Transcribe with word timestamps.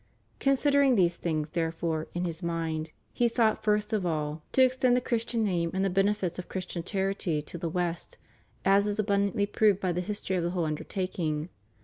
Considering 0.39 0.95
these 0.95 1.15
things, 1.17 1.49
therefore, 1.49 2.07
in 2.15 2.25
his 2.25 2.41
mind, 2.41 2.91
he 3.13 3.27
sought 3.27 3.63
first 3.63 3.93
of 3.93 4.03
all 4.03 4.41
to 4.51 4.63
extend 4.63 4.95
the 4.97 4.99
THE 4.99 5.05
COLUMBUS 5.05 5.25
TERCENTENARY. 5.25 5.43
267 5.43 5.43
Christian 5.43 5.43
name 5.43 5.71
and 5.75 5.85
the 5.85 6.01
benefits 6.01 6.39
of 6.39 6.49
Christian 6.49 6.83
charity 6.83 7.41
to 7.43 7.57
the 7.59 7.69
West, 7.69 8.17
as 8.65 8.87
is 8.87 8.97
abundantly 8.97 9.45
proved 9.45 9.79
by 9.79 9.91
the 9.91 10.01
history 10.01 10.35
of 10.35 10.41
the 10.43 10.49
whole 10.49 10.65
undertaking. 10.65 11.49